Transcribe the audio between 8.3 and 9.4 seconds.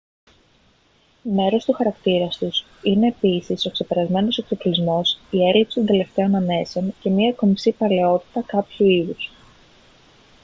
κάποιου είδους